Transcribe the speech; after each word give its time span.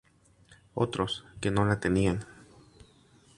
Otros, 0.73 1.25
que 1.41 1.51
no 1.51 1.63
la 1.63 1.79
tenían. 1.79 2.25